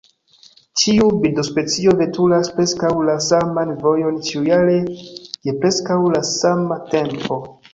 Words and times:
Ĉiu 0.83 1.09
birdospecio 1.25 1.93
veturas 1.99 2.49
preskaŭ 2.55 2.91
la 3.11 3.17
saman 3.27 3.75
vojon 3.83 4.17
ĉiujare, 4.31 4.81
je 5.49 5.59
preskaŭ 5.63 6.03
la 6.17 6.25
sama 6.35 6.81
tempo. 6.97 7.39